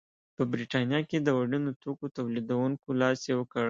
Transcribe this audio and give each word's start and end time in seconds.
په 0.35 0.43
برېټانیا 0.51 0.99
کې 1.09 1.17
د 1.21 1.27
وړینو 1.37 1.71
توکو 1.81 2.05
تولیدوونکو 2.17 2.87
لاس 3.01 3.19
یو 3.31 3.41
کړ. 3.51 3.59